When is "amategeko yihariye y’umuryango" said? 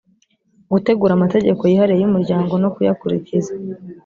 1.15-2.53